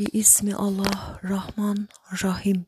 [0.00, 1.88] Bi ismi Allah Rahman
[2.24, 2.66] Rahim.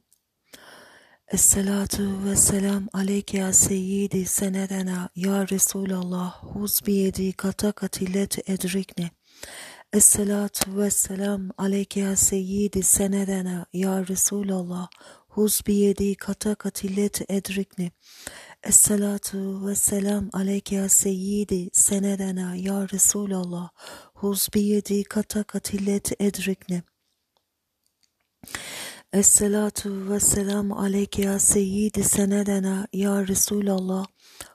[1.29, 9.11] Esselatu ve selam aleyke ya seyyidi senedena ya Resulallah huz biyedi kata katilet edrikne.
[9.93, 14.88] Esselatu ve selam aleyke ya seyyidi senedena ya Resulallah
[15.28, 17.90] huz biyedi kata katilet edrikne.
[18.62, 23.70] Esselatu ve selam aleyke ya seyyidi senedena ya Resulallah
[24.14, 26.82] huz biyedi kata katilet edrikne.
[29.12, 34.06] Esselatu ve selamu aleyke ya seyyidi senedena ya Resulallah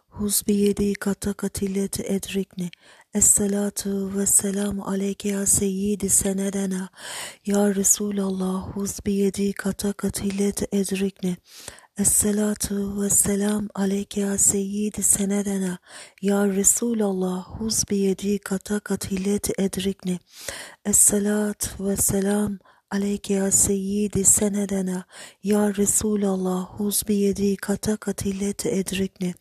[0.08, 2.70] huz biyedi kata katilet edrikni.
[3.14, 6.90] Esselatu ve selamu aleyke ya seyyidi senedena
[7.46, 11.38] ya Resulallah huz biyedi kata katilet edrikni.
[11.98, 15.78] Esselatu ve selam aleyke ya seyyidi senedena
[16.22, 20.20] ya Resulallah huz biyedi kata katilet edrikni.
[20.86, 22.60] Esselat ve selam
[22.92, 25.04] aleyke ya seyyidi senedena
[25.44, 29.34] ya Resulallah huz biyedi kata katilet edrikni.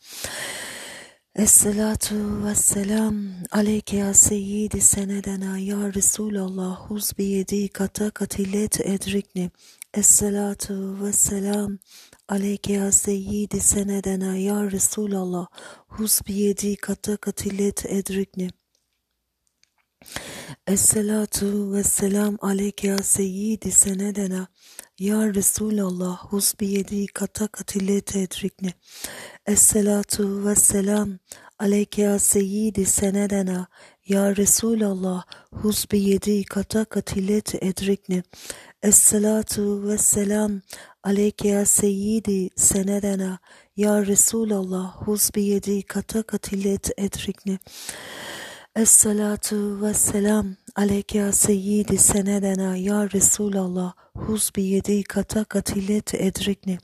[1.34, 9.50] Esselatu ve selam aleyke ya seyyidi senedena ya Resulallah huz biyedi kata katilet edrikni.
[9.94, 11.78] Esselatu ve selam
[12.28, 15.46] aleyke ya seyyidi senedena ya Resulallah
[15.88, 18.50] huz biyedi kata katilet edrikni.
[20.66, 24.46] Esselatu ve selam aleyke ya seyyidi senedena
[24.98, 28.72] ya Resulallah huz biyedi kata katilet edrikni.
[29.46, 31.18] Esselatu ve selam
[31.58, 33.66] aleyke ya seyyidi senedena
[34.06, 38.22] ya Resulallah huz biyedi kata katilet edrikni.
[38.82, 40.60] Esselatu ve selam
[41.02, 43.38] aleyke ya seyyidi senedena
[43.76, 47.58] ya Resulallah huz biyedi kata katilet edrikni.
[48.76, 56.78] Esselatu ve selam aleyke ya seyyidi senedena ya Resulallah huz biyedi kata katilet edrikni.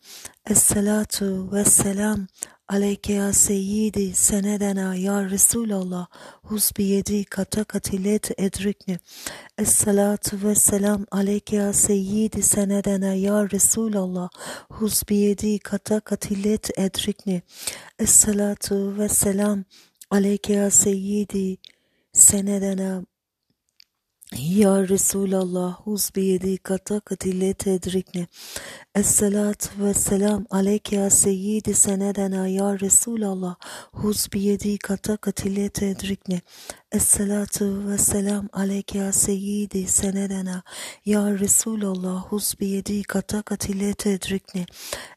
[0.51, 2.27] Esselatu ve selam
[2.69, 6.07] aleyke ya seyyidi senedena ya Resulallah
[6.43, 8.99] huz biyedi kata katilet edrikni.
[9.59, 14.29] Esselatu ve selam aleyke ya seyyidi senedena ya Resulallah
[14.71, 17.43] huz biyedi kata katilet edrikni.
[17.99, 19.65] Esselatu ve selam
[20.11, 21.59] aleyke ya seyyidi
[22.13, 23.05] senedena
[24.39, 28.27] ya Resulallah huz biyedi kata katilet edrikne.
[28.95, 33.57] Esselat ve selam aleyke ya seyyidi senedena ya Resulallah
[33.93, 36.41] huz biyedi kata katilet edrikne.
[36.93, 40.63] Esselatu ve selam aleyke ya seyyidi senedena
[41.05, 44.67] ya Resulallah huz biyedi kata katilet edrikne.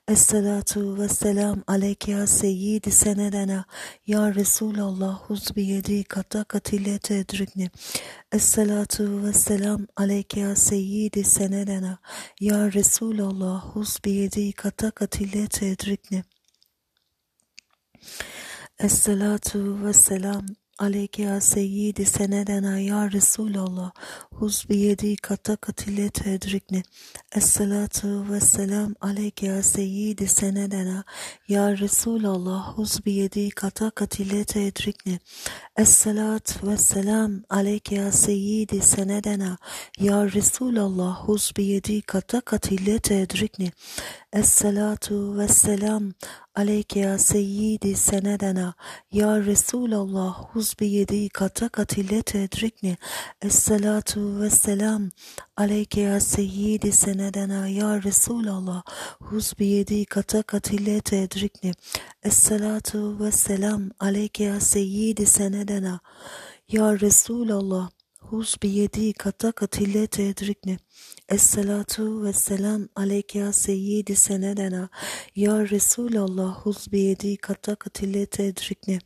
[0.08, 3.66] Esselatu ve selam aleyke ya seyyidi senedena
[4.08, 7.70] ya Resulallah huz biyedi kata katilet edrikne.
[8.32, 11.98] Esselatu ve selam aleyke ya seyyidi senedena
[12.40, 16.24] ya Resulallah huz biyedi kata katilet edrikne.
[18.80, 20.46] Esselatu ve selam
[20.78, 23.92] aleyke ya seyyidi senedena ya Resulallah
[24.32, 26.84] huz biyedi kata katilet edrikne.
[27.36, 31.04] Esselatu ve selam aleyke ya seyyidi senedena
[31.48, 35.20] ya Resulallah huz biyedi kata katilet edrikne.
[35.78, 39.58] Esselat ve selam aleyke ya seyyidi senedena
[40.00, 43.72] ya Resulallah huz biyedi kata katilet edrikne.
[44.34, 46.14] Esselatu ve selam
[46.56, 48.74] aleyke ya seyyidi senedena
[49.12, 52.98] ya Resulallah huz biyedi kata katilet edrikne.
[53.42, 55.10] Esselatu ve selam
[55.58, 58.84] aleyke ya seyyidi senedena ya Resulallah
[59.20, 61.74] huz biyedi kata katilet edrikne.
[62.24, 66.00] Esselatu ve selam aleyke ya seyyidi senedena
[66.68, 67.90] ya Resulallah
[68.30, 70.78] huz biyedi kata katilet edrikne.
[71.30, 74.90] Esselatu ve selam aleyke ya seyyidi senedena
[75.36, 79.00] ya Resulallah huz biyedi kata katilet edrikne.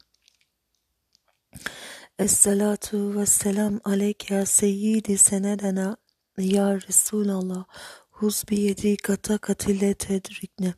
[2.19, 5.97] Esselatu ve selam aleyke ya seyyidi senedena
[6.37, 7.65] ya Resulallah
[8.09, 10.73] huz biyedi kata katilet edrikne.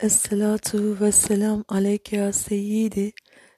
[0.00, 3.12] Esselatu ve selam aleyke ya seyyidi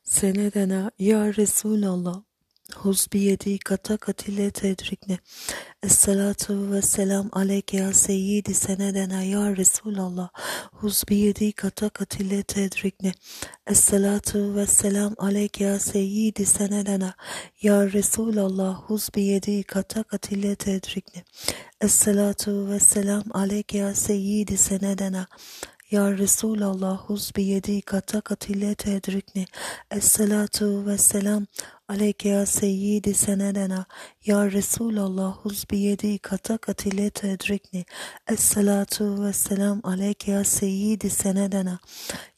[0.04, 2.27] senedena ya Resulallah
[2.74, 5.18] huz biyedi kata katilet edrikne.
[5.82, 10.28] Esselatu ve selam aleyke ya seyyidi senedena ya Resulallah
[10.72, 13.12] huz biyedi kata katilet edrikne.
[13.66, 17.14] Esselatu ve selam aleyke ya seyyidi senedena
[17.62, 21.24] ya Resulallah huz biyedi kata katilet edrikne.
[21.80, 25.26] Esselatu ve selam aleyke ya seyyidi senedena
[25.90, 27.32] ya Resulallah huz
[27.86, 29.46] kata katilet edrikni.
[29.90, 31.46] Esselatu ve selam
[31.88, 33.86] aleyke ya seyyidi senedena
[34.24, 37.84] ya Resulallah huz biyedi kata katilete edrikni
[38.28, 41.78] Esselatu ve selam aleyke ya seyyidi senedena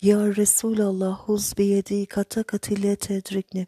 [0.03, 3.67] ya Resulallah huz biyedi kata katilete edrikni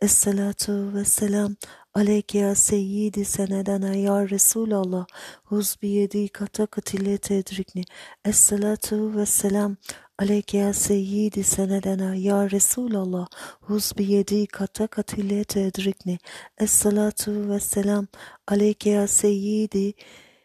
[0.00, 1.56] Esselatu ve selam
[1.94, 5.06] aleyke ya seyyidi senedena ya Resulallah
[5.44, 7.84] huz biyedi kata katilete edrikni
[8.24, 9.76] Esselatu ve selam
[10.18, 13.28] Aleyke ya seyyidi senedena ya Resulallah
[13.60, 16.18] huz biyedi kata katilete edrikni
[16.58, 18.06] Esselatu ve selam
[18.46, 19.94] aleyke ya seyyidi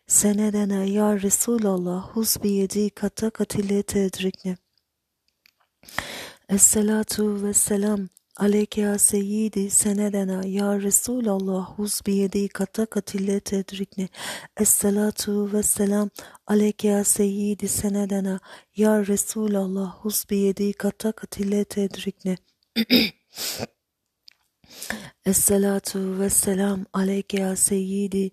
[0.07, 4.57] senedena ya Resulallah huz biyedi kata katilete edrikni
[6.49, 14.09] Esselatu ve selam Aleyke ya seyyidi senedena ya Resulallah huz biyedi kata katillet edrikni
[14.57, 16.09] Esselatu ve selam
[16.47, 18.39] aleyke ya seyyidi senedena
[18.75, 22.37] ya Resulallah huz biyedi kata katillet edrikni
[25.25, 28.31] Esselatu ve selam aleyke ya seyyidi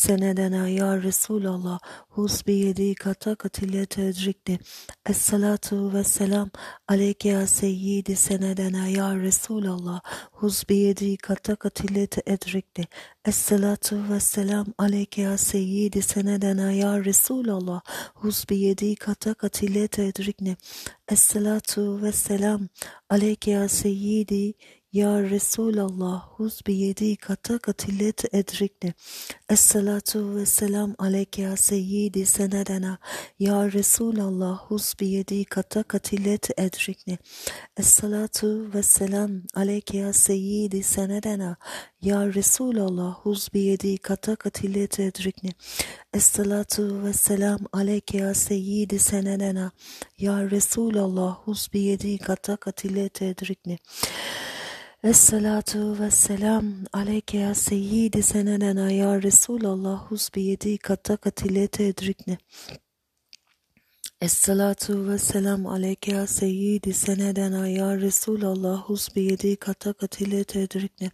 [0.00, 1.78] senedena ya Resulallah.
[2.08, 4.58] Huz biyedi kata katilete edrikni
[5.06, 6.50] Esselatu ve selam
[6.88, 10.00] aleyke ya seyyidi senedena ya Resulallah.
[10.32, 12.84] Huz biyedi kata katilete edrikni
[13.24, 17.80] Esselatu ve selam aleyke ya seyyidi senedena ya Resulallah.
[18.14, 20.56] Huz biyedi kata katilete edrikni
[21.08, 22.68] Esselatu ve selam
[23.10, 24.54] aleyke ya seyyidi
[24.92, 28.94] ya Resulallah huz biyedi kata katillet edrikni.
[29.50, 32.98] Esselatu ve selam aleyke ya seyyidi senedena.
[33.38, 37.18] Ya Resulallah huz biyedi kata katillet edrikni.
[37.76, 41.56] Esselatu ve selam aleyke ya seyyidi senedena.
[42.02, 45.50] Ya Resulallah huz biyedi kata katillet edrikni.
[46.14, 49.70] Esselatu ve selam aleyke ya seyyidi senedena.
[50.18, 53.78] Ya Resulallah huz biyedi kata katillet edrikni.
[55.04, 62.38] Esselatu ve selam aleyke ya seyyidi senedena ya Resulallah huz biyedi kata katilete edrikne.
[64.20, 71.10] Esselatu ve selam aleyke ya seyyidi senedena ya Resulallah huz biyedi kata katilete edrikne.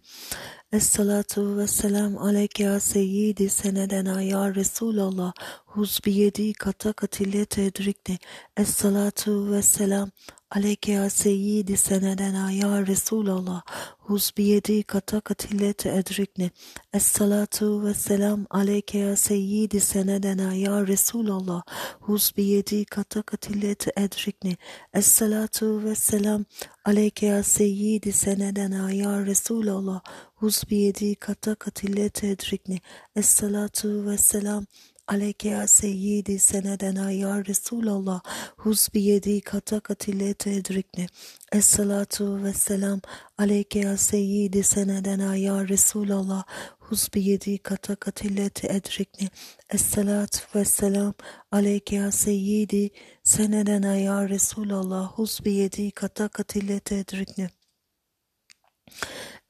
[0.73, 5.33] Esselatu ve selam aleyke ya seyyidi senedena ya Resulallah.
[5.67, 8.19] Huz biyedi kata katilete edrikne.
[8.57, 10.11] Esselatu ve selam
[10.51, 13.63] Aleyke ya seyyidi senedena ya Resulallah.
[13.99, 16.51] Huz biyedi kata katilete edrikni
[16.95, 21.63] Esselatu ve selam aleyke ya seyyidi senedena ya Resulallah.
[22.01, 24.57] Huz biyedi kata katilete edrikni
[24.95, 26.45] Esselatu ve selam
[26.85, 30.01] aleyke ya seyyidi senedena ya Resulallah
[30.41, 32.81] huz biyedi kata katilete edrikni
[33.17, 34.67] Esselatu ve selam
[35.09, 38.21] Aleyke ya seyyidi senedena ya Resulallah.
[38.57, 41.07] Huz biyedi kata katilete edrikni
[41.53, 43.01] Esselatu ve selam
[43.39, 46.45] aleyke ya seyyidi senedena ya Resulallah.
[46.79, 49.29] Huz biyedi kata katilete edrikni
[49.71, 51.15] Esselatu ve selam
[51.53, 52.91] aleyke ya seyyidi
[53.25, 55.13] senedena ya Resulallah.
[55.13, 57.49] Huz biyedi kata katilete edrikni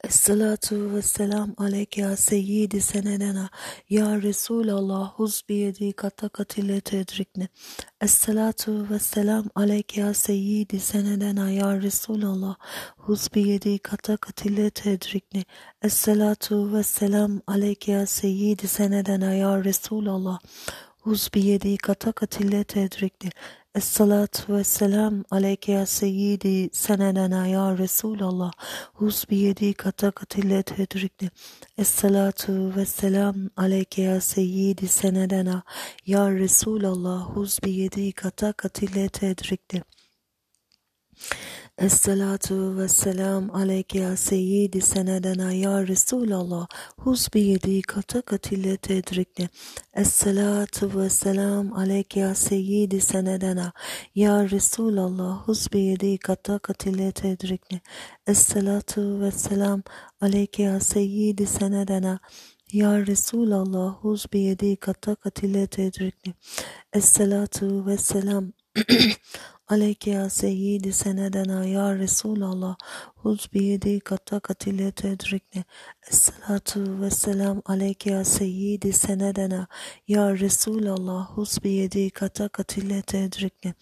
[0.03, 3.49] Esselatu ve selam aleyke ya seyyidi senedena
[3.89, 7.47] ya Resulallah huz biyedi kata katile tedrikne.
[8.01, 12.55] Esselatu ve selam aleyke ya seyyidi senedena ya Resulallah
[12.97, 15.45] huz biyedi kata katile tedrikne.
[15.81, 20.39] Esselatu ve selam aleyke ya seyyidi senedena ya Resulallah
[21.01, 23.29] huz biyedi kata katile tedrikne.
[23.77, 28.51] Esselatu ve selam aleyke ya seyyidi senedena ya Resulallah.
[28.93, 31.29] Huz biyedi kata katille tedrikni
[31.77, 35.63] Esselatu ve selam aleyke ya seyyidi senedena
[36.05, 37.35] ya Resulallah.
[37.35, 39.83] Huz biyedi kata katille tedrikni
[41.77, 46.67] Esselatu ve selam aleyke ya seyyidi senedena ya Resulallah.
[46.97, 49.49] Huz biyedi kata katile tedrikne
[49.93, 53.71] Esselatu ve selam aleyke ya seyyidi senedena
[54.15, 55.47] ya Resulallah.
[55.47, 57.81] Huz biyedi kata katile tedrikne
[58.27, 59.83] Esselatu ve selam
[60.21, 62.19] aleyke ya seyyidi senedena
[62.73, 63.95] ya Resulallah.
[64.03, 66.33] Huz biyedi kata katile tedrikne
[66.93, 68.53] Esselatu ve selam
[69.69, 72.77] Aleyke ya seyyidi senedena ya Resulallah.
[73.15, 75.63] Huz biyedi kata katile tedrikne
[76.11, 79.67] Esselatu ve selam aleyke ya seyyidi senedena
[80.07, 81.29] ya Resulallah.
[81.37, 83.73] Huz biyedi kata katile tedrikne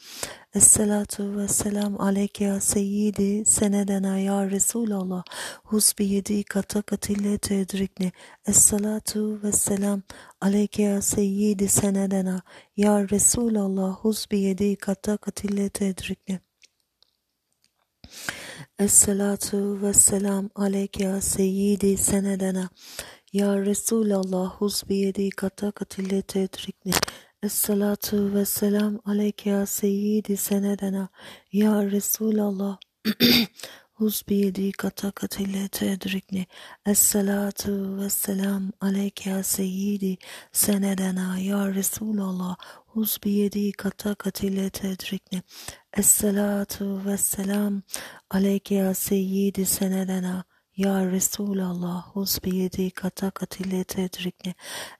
[0.55, 5.23] Esselatu ve selam aleyke ya seyyidi senedena ya Resulallah.
[5.63, 8.11] Huz biyedi kata katile tedrikne
[8.47, 10.01] Esselatu ve selam
[10.45, 12.37] aleyke ya seyyidi senedena
[12.77, 16.39] ya Resulallah huz biyedi kata katile tedrikne
[18.79, 22.69] Esselatu ve selam aleyke ya seyyidi senedena.
[23.33, 26.91] Ya Resulallah huz biyedi kata katille tedrikni.
[27.43, 31.09] Esselatu ve selam aleyke ya seyyidi senedena.
[31.51, 32.77] Ya Resulallah
[33.95, 36.45] huz biyedi kata katille tedrikni.
[36.85, 40.17] Esselatu ve selam aleyke ya seyyidi
[40.51, 41.39] senedena.
[41.39, 42.55] Ya Resulallah
[42.87, 45.41] huz biyedi kata katille tedrikni.
[45.97, 47.81] Esselatu ve selam
[48.29, 50.43] aleyke ya seyyidi senedena.
[50.77, 54.53] Ya Resulallah huz biyedi kata katile tedrikne.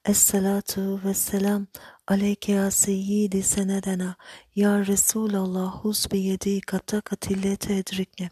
[0.05, 1.67] Esselatu ve selam
[2.07, 4.15] aleyke ya seyyidi senedena.
[4.55, 8.29] Ya Resulallah huz biyedi kata katile tedrikne.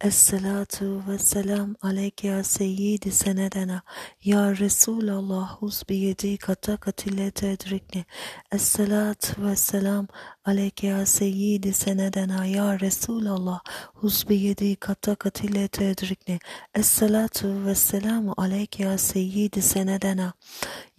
[0.00, 3.82] Esselatu ve selam aleyke ya seyyidi senedena.
[4.24, 8.04] Ya Resulallah huz biyedi kata katile tedrikne.
[8.52, 10.08] Esselatu ve selam
[10.44, 12.46] aleyke ya seyyidi senedena.
[12.46, 13.60] Ya Resulallah
[13.94, 16.38] huz biyedi kata katile tedrikne.
[16.74, 20.32] Esselatu ve selamu aleyke ya seyyidi senedena.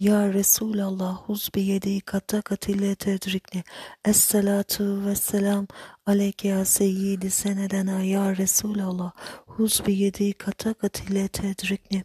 [0.00, 3.64] Ya Resulallah huz biyedi kata katile tedrikne.
[4.04, 5.66] Esselatu ve selam
[6.06, 8.02] aleyke ya seyyidi senedena.
[8.02, 9.12] Ya Resulallah
[9.46, 12.04] huz biyedi kata katile tedrikne.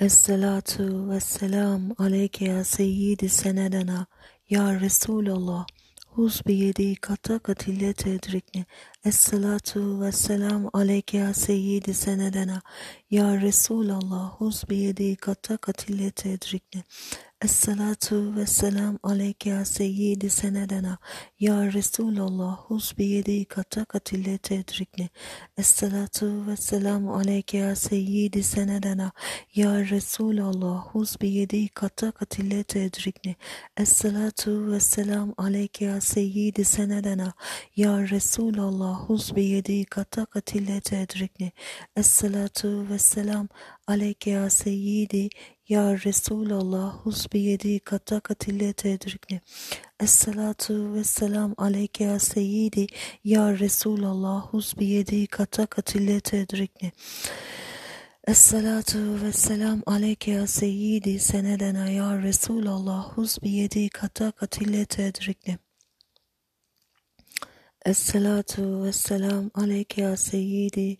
[0.00, 4.06] Esselatu ve selam aleyke ya seyyidi senedena.
[4.50, 5.66] Ya Resulallah
[6.06, 8.64] huz biyedi kata katile tedrikne.
[9.04, 12.62] Esselatu ve selam aleyke ya seyyidi senedena.
[13.10, 16.84] Ya Resulallah huz biyedi kata katile tedrikne.
[17.44, 20.98] Esselatu ve selam aleyke ya seyyidi senedena.
[21.40, 25.08] Ya Resulallah huz biyedi kata katile tedrikne.
[25.58, 29.12] Esselatu ve selam aleyke ya seyyidi senedena.
[29.54, 33.36] Ya Resulallah huz biyedi kata katile tedrikne.
[33.76, 37.32] Esselatu ve selam aleyke ya seyyidi senedena.
[37.76, 41.52] Ya Resulallah huz biyedi kata katile tedrikne.
[41.96, 43.48] Esselatu ve selam
[43.86, 45.28] aleyke ya seyyidi
[45.68, 49.40] ya Resulallah huz biyedi kata katile tedrikne.
[50.00, 52.86] Esselatu ve selam aleyke ya seyyidi
[53.24, 56.92] ya Resulallah huz biyedi kata katile tedrikne.
[58.26, 65.58] Esselatu ve selam aleyke ya seyyidi senedena ya Resulallah huz biyedi kata katile tedrikne.
[67.90, 70.96] Esselatu ve selam aleyke ya seyyidi.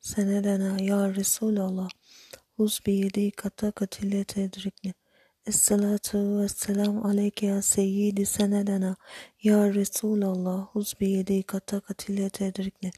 [0.00, 1.88] Senedena ya Resulallah.
[2.56, 4.94] Huz biyedi kata katile tedrikne.
[5.46, 8.26] Esselatu ve selam aleyke ya seyyidi.
[8.26, 8.96] Senedena
[9.42, 10.66] ya Resulallah.
[10.72, 12.90] Huz biyedi kata katile tedrikne.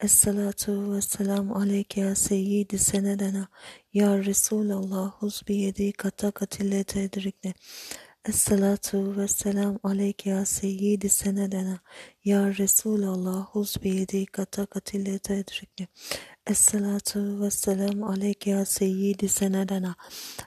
[0.00, 2.78] Esselatu ve selam aleyke ya seyyidi.
[2.78, 3.48] Senedena
[3.92, 5.12] ya Resulallah.
[5.12, 7.54] Huz biyedi kata katile tedrikne.
[8.28, 11.08] Esselatu ve selam aleyke ya seyyidi.
[11.08, 11.80] Senedena
[12.24, 15.88] ya Resulallah huz biyedi kata katile tedrikne.
[16.46, 19.94] Esselatu ve selam aleyke ya seyyidi senedena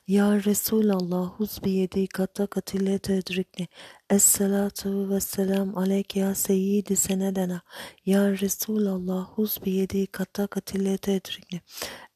[0.07, 3.67] ya Resulallah huz biyedi kata katile tedrikne.
[4.09, 7.61] Esselatu ve selam aleyke ya seyyidi senedena
[8.05, 11.61] ya Resulallah huz biyedi kata katile tedrikne.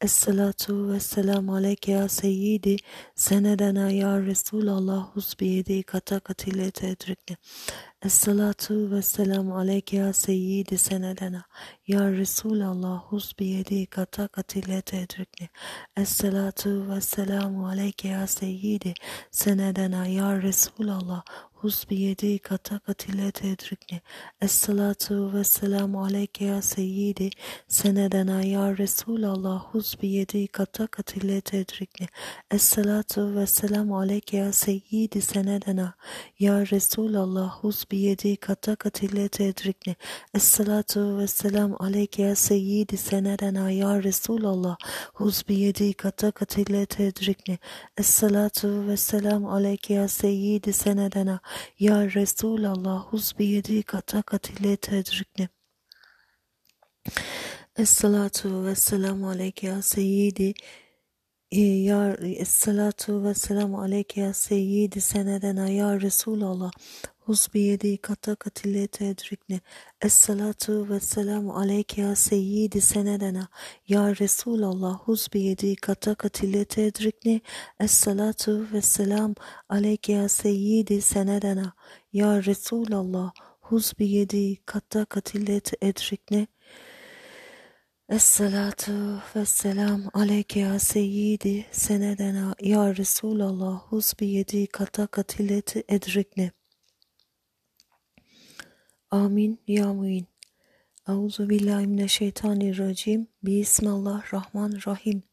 [0.01, 2.77] Esselatu ve selam aleyke ya seyyidi
[3.15, 7.37] senedena ya Resulallah huz biyedi kata katile tedrikne.
[8.05, 11.43] Esselatu ve selam aleyke ya seyyidi senedena
[11.87, 15.49] ya Resulallah huz biyedi kata katile tedrikne.
[15.97, 18.93] Esselatu ve selamu aleyke ya seyyidi
[19.31, 21.23] senedena ya Resulallah
[21.61, 24.01] huz biyedi kata katile tedrikne.
[24.41, 27.29] Esselatu ve selamu aleyke ya seyyidi
[27.67, 32.07] senedena ya Resulallah huz biyedi kata katile tedrikne.
[32.51, 35.93] Esselatu ve selamu aleyke ya seyyidi senedena
[36.39, 39.95] ya Resulallah huz biyedi kata katile tedrikne.
[40.33, 44.77] Esselatu ve selam aleyke ya seyyidi senedena ya Resulallah
[45.13, 45.43] huz
[45.97, 47.57] kata katile tedrikne.
[47.97, 51.39] Esselatu ve selam aleyke ya seyyidi senedena
[51.79, 55.49] ya Resulallah huz biyedi kata katile tedrikne.
[57.77, 60.53] Esselatu ve selamu aleyke ya seyyidi
[61.51, 66.71] ya Esselatu ve selamu aleyke ya seyyidi senedena ya Resulallah
[67.29, 69.59] huz biyedi kata katile tedrikne.
[70.01, 73.47] Esselatu ve selamu aleyke ya seyyidi senedena
[73.87, 77.41] ya Resulallah huz biyedi kata katile tedrikne.
[77.79, 79.35] Esselatu ve selam
[79.69, 81.73] aleyke ya seyyidi senedena
[82.13, 83.31] ya Resulallah
[83.61, 86.47] huz biyedi kata katile tedrikne.
[88.09, 96.58] Esselatu ve selam aleyke ya seyyidi senedena ya Resulallah huz biyedi kata katileti edrikne.
[99.11, 100.27] Amin ya muin.
[101.07, 103.27] Euzu billahi mineşşeytanirracim.
[103.43, 105.23] Bismillahirrahmanirrahim.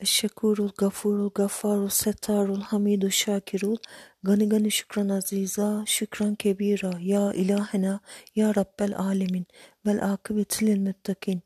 [0.00, 3.76] Eşşekurul gafurul gaffarul settarul hamidul şakirul
[4.22, 8.00] gani gani şükran aziza şükran kebira ya ilahena
[8.34, 9.46] ya rabbel alemin
[9.86, 11.42] vel akıbetil lil muttakin.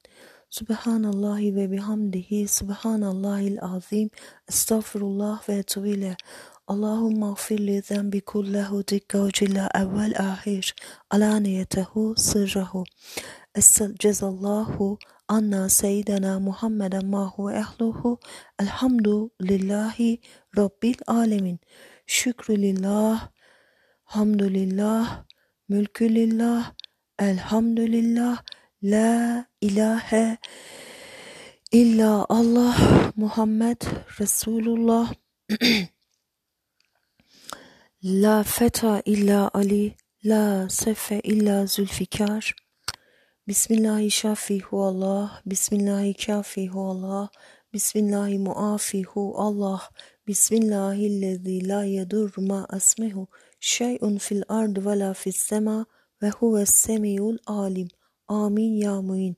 [0.50, 4.11] Subhanallahi ve bihamdihi subhanallahil azim
[4.49, 5.62] estağfirullah ve
[6.71, 10.75] اللهم اغفر لي ذنبي كله دقة وجلة أول آخر.
[11.13, 12.85] علانيته سره.
[14.03, 14.99] جزا الله
[15.31, 18.19] أن سيدنا محمدا ما هو أهله.
[18.61, 20.19] الحمد لله
[20.59, 21.59] رب العالمين.
[22.07, 23.29] شكر لله
[24.07, 25.25] حمد لله
[25.69, 26.73] ملك لله
[27.21, 28.35] الحمد لله.
[28.83, 30.39] لا إله
[31.75, 32.77] إلا الله
[33.17, 33.79] محمد
[34.21, 35.07] رسول الله.
[38.09, 42.55] La feta illa Ali, la sefe illa Zülfikar.
[43.49, 47.31] Bismillahi şafihu Allah, Bismillahi kafihu Allah,
[47.73, 49.91] Bismillahi muafihu Allah,
[50.27, 53.29] Bismillahillezî la yedur ma asmihu
[53.61, 55.87] şey'un fil ard ve la fis sema
[56.23, 57.89] ve huves semiyul alim.
[58.29, 59.37] Amin ya muin.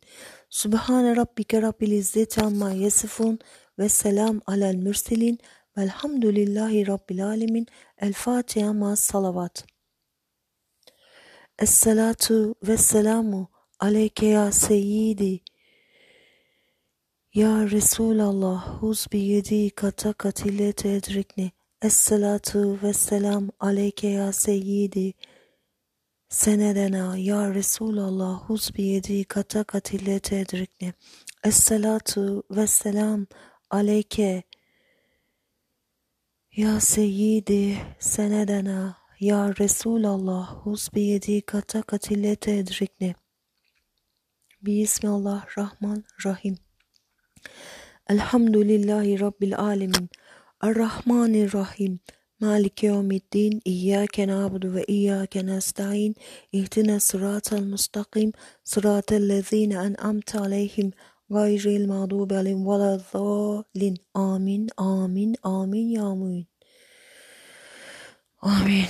[0.51, 3.39] Subhane rabbike rabbil izzeti amma yasifun
[3.79, 5.39] ve selam alel mürselin
[5.79, 7.67] Velhamdülillahi Rabbil Alemin.
[7.99, 9.67] El Fatiha ma salavat.
[11.59, 13.49] Esselatu ve selamu
[13.81, 15.41] aleyke ya seyyidi.
[17.35, 21.53] Ya Resulallah huz bi yedi kata katillete edrikni.
[21.83, 25.15] Esselatu ve selam aleyke ya seyyidi.
[26.29, 30.93] Senedena ya Resulallah huz bi yedi kata katillete edrikni.
[31.45, 33.27] Esselatu ve selam
[33.71, 34.48] aleyke
[36.59, 43.15] ya Seyyidi senedena ya Resulallah huz biyedi kata katillete edrikne.
[44.63, 46.59] Bismillahirrahmanirrahim.
[48.11, 50.11] Elhamdülillahi Rabbil alemin.
[50.63, 52.01] Errahmanirrahim.
[52.41, 53.63] Maliki yevmiddin.
[53.65, 56.15] İyyâke na'budu ve iyyâke nesta'in.
[56.53, 58.33] İhdina sıratel mustakim.
[58.65, 60.93] Sıratel lezîne en'amte aleyhim.
[61.31, 63.01] Gayril mağdubi aleyhim ve la
[64.15, 66.47] Amin, amin, amin ya muin.
[68.43, 68.85] Amin.